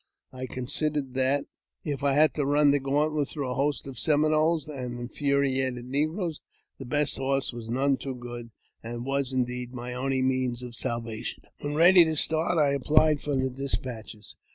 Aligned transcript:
I 0.33 0.47
considered 0.47 1.13
that, 1.13 1.45
if 1.83 2.03
I 2.03 2.13
had 2.15 2.33
to 2.33 2.43
run 2.43 2.71
the 2.71 2.79
gauntlet 2.79 3.27
through 3.27 3.47
a 3.51 3.53
host 3.53 3.85
of 3.85 3.99
Seminoles 3.99 4.67
and 4.67 4.99
infuriated 4.99 5.85
negroes, 5.85 6.41
the 6.79 6.85
best 6.85 7.17
horse 7.17 7.53
was 7.53 7.69
none 7.69 7.97
too 7.97 8.15
good, 8.15 8.49
and 8.81 9.05
was, 9.05 9.31
indeed, 9.31 9.75
my 9.75 9.93
only 9.93 10.23
means 10.23 10.63
of 10.63 10.73
salvation. 10.73 11.43
When 11.59 11.75
ready 11.75 12.03
to 12.05 12.15
start, 12.15 12.57
I 12.57 12.71
applied 12.73 13.21
for 13.21 13.35
the 13.35 13.51
despatches. 13.51 14.37